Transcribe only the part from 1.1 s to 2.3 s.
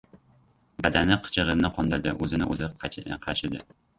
qichig‘ini qondirdi.